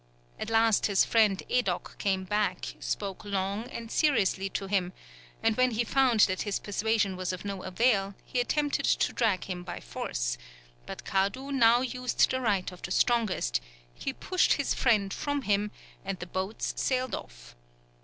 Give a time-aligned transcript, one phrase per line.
[0.39, 4.93] At last his friend Edock came back, spoke long and seriously to him,
[5.43, 9.43] and when he found that his persuasion was of no avail, he attempted to drag
[9.43, 10.39] him by force;
[10.87, 13.61] but Kadu now used the right of the strongest,
[13.93, 15.69] he pushed his friend from him,
[16.03, 17.55] and the boats sailed off.